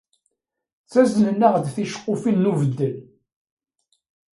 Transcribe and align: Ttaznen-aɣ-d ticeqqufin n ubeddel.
Ttaznen-aɣ-d 0.83 1.65
ticeqqufin 1.73 2.37
n 2.41 2.49
ubeddel. 2.51 2.95